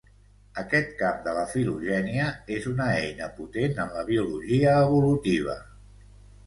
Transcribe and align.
Aquest 0.61 0.95
camp 1.01 1.19
de 1.27 1.33
la 1.39 1.43
filogènia 1.51 2.31
és 2.57 2.65
una 2.73 2.89
eina 3.05 3.31
potent 3.37 3.79
en 3.85 3.95
la 4.01 4.09
biologia 4.13 4.77
evolutiva. 4.89 5.63